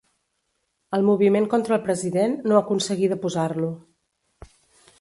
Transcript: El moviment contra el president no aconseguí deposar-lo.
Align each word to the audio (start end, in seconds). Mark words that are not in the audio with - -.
El 0.97 1.03
moviment 1.09 1.45
contra 1.51 1.75
el 1.77 1.83
president 1.89 2.35
no 2.53 2.57
aconseguí 2.61 3.13
deposar-lo. 3.15 3.69